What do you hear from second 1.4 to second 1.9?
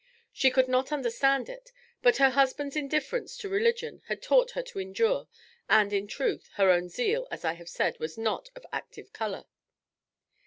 it,